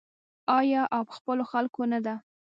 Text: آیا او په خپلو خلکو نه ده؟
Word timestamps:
آیا 0.59 0.81
او 0.95 1.01
په 1.07 1.13
خپلو 1.17 1.43
خلکو 1.51 1.81
نه 1.93 1.99
ده؟ 2.05 2.15